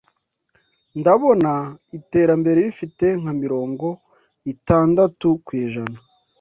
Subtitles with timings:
[0.99, 1.51] Ndabona
[1.97, 3.85] iterambere rifite nka mirongo
[4.53, 5.97] itandatu kw’ijana